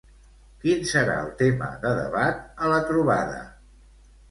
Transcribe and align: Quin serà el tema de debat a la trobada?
Quin 0.63 0.87
serà 0.91 1.17
el 1.25 1.29
tema 1.43 1.69
de 1.85 1.93
debat 1.99 2.41
a 2.69 2.73
la 2.75 2.83
trobada? 2.91 3.39